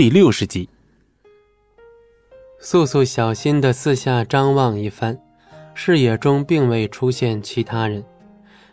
[0.00, 0.66] 第六十集。
[2.58, 5.20] 素素小心的四下张望一番，
[5.74, 8.02] 视野中并未出现其他人。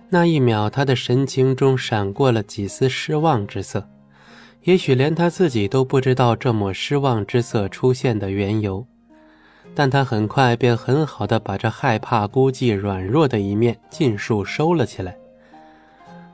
[0.08, 3.86] 那一秒，他的神情中闪过了几丝失望之色，
[4.64, 8.88] 也许连他自己都不知道这抹失望之色出现的缘由。
[9.76, 15.18] 但他很快便很好的把这害怕、孤寂、软弱的一面尽数收了起来。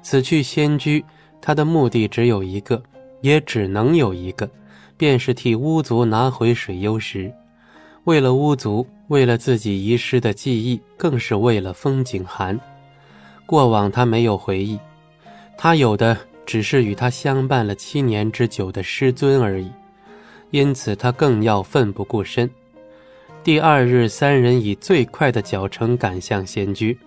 [0.04, 1.04] 此去仙居，
[1.42, 2.84] 他的目的只有一个，
[3.22, 4.48] 也只能有一个，
[4.98, 7.34] 便是替巫族拿回水幽石。
[8.06, 12.60] 为了巫族，为了自己遗失的记忆，更是为了风景寒。
[13.46, 14.80] 过往他没有回忆，
[15.58, 19.72] 他有的只是与他相伴了七年之久的师尊而已，
[20.52, 22.50] 因此他更要奋不顾身。
[23.44, 26.98] 第二日，三人以最快的脚程赶向仙居。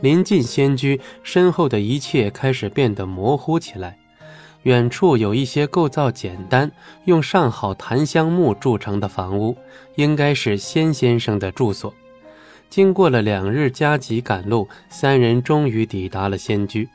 [0.00, 3.98] 临近仙居，身后的一切开始变得模糊起来。
[4.64, 6.70] 远处有一些构造简单、
[7.04, 9.56] 用上好檀香木筑成的房屋，
[9.94, 11.92] 应该是仙先生的住所。
[12.68, 16.88] 经过了两日加急赶路，三人终于抵达了仙居。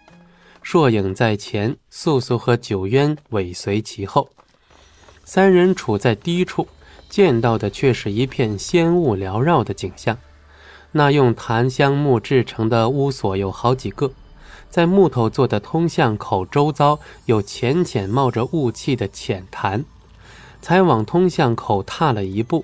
[0.62, 4.30] 硕影在前，素素和九渊尾随其后。
[5.26, 6.68] 三人处在低处，
[7.10, 10.18] 见到的却是一片仙雾缭绕的景象。
[10.92, 14.12] 那用檀香木制成的屋所有好几个，
[14.70, 19.86] 在木头做的通向口周遭有浅浅冒着雾气的浅潭。
[20.64, 22.64] 才往通向口踏了一步。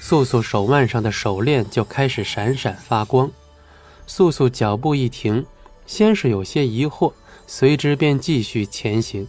[0.00, 3.30] 素素手腕上的手链就开始闪闪发光，
[4.06, 5.44] 素素脚步一停，
[5.86, 7.12] 先是有些疑惑，
[7.46, 9.28] 随之便继续前行。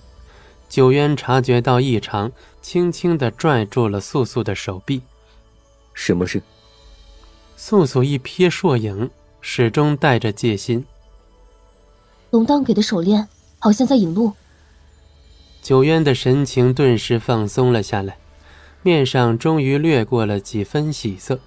[0.69, 5.01] 九渊察觉到异常，轻轻地拽住了素素的手臂。
[5.93, 6.41] 什么事？
[7.57, 9.09] 素素一瞥硕影，
[9.41, 10.85] 始终带着戒心。
[12.37, 14.33] 龙当给的手链好像在引路。
[15.63, 18.17] 九渊的神情顿时放松了下来。
[18.83, 21.39] 面上终于掠过了几分喜色，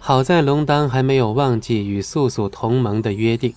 [0.00, 3.54] 好在龙当还没有忘记与素素同盟的约定。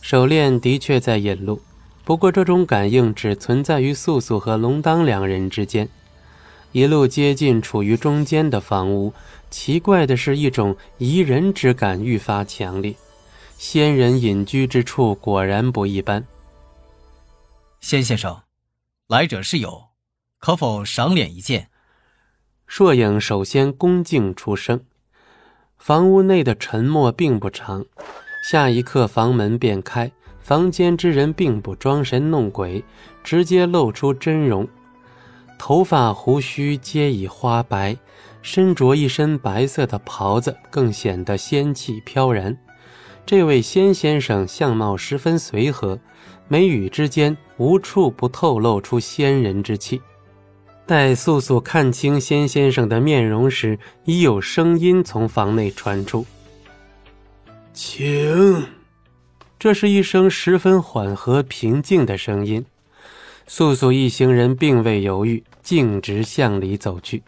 [0.00, 1.60] 手链的确在引路，
[2.04, 5.88] 不过这种感应只存在于素素和龙当两人之间。
[6.70, 9.12] 一路接近处于中间的房屋，
[9.50, 12.94] 奇怪的是一种宜人之感愈发强烈。
[13.62, 16.26] 仙人隐居之处果然不一般。
[17.82, 18.40] 仙先生，
[19.06, 19.88] 来者是友，
[20.38, 21.68] 可否赏脸一见？
[22.66, 24.82] 硕影首先恭敬出声，
[25.76, 27.84] 房屋内的沉默并不长，
[28.50, 30.10] 下一刻房门便开，
[30.40, 32.82] 房间之人并不装神弄鬼，
[33.22, 34.66] 直接露出真容，
[35.58, 37.94] 头发胡须皆已花白，
[38.40, 42.56] 身着一身白色的袍子，更显得仙气飘然。
[43.30, 45.96] 这位仙先生相貌十分随和，
[46.48, 50.02] 眉宇之间无处不透露出仙人之气。
[50.84, 56.26] 待素素看清仙先生的面容时，已有声音从房内传出
[57.72, 58.66] ：“请。”
[59.60, 62.66] 这是一声十分缓和平静的声音。
[63.46, 67.22] 素素一行人并未犹豫，径直向里走去。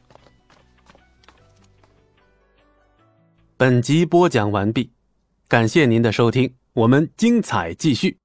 [3.57, 4.91] 本集播讲完毕，
[5.53, 8.22] 感谢您的收听，我们精彩继续。